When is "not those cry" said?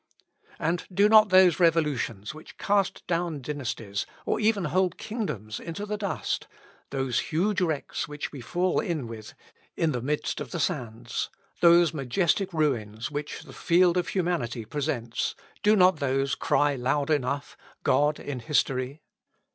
15.75-16.73